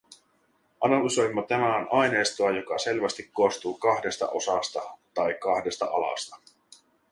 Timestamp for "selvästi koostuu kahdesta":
2.77-4.29